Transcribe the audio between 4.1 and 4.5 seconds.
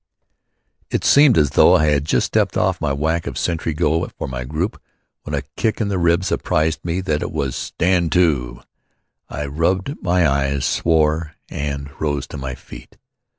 for my